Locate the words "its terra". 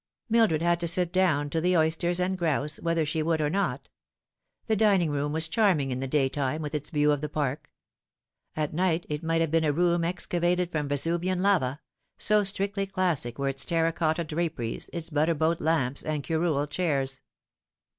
13.49-13.93